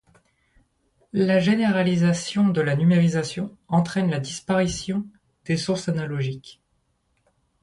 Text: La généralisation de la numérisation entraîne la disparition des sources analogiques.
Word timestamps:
La 1.13 1.39
généralisation 1.39 2.47
de 2.47 2.59
la 2.59 2.75
numérisation 2.75 3.55
entraîne 3.67 4.09
la 4.09 4.19
disparition 4.19 5.05
des 5.45 5.57
sources 5.57 5.89
analogiques. 5.89 6.59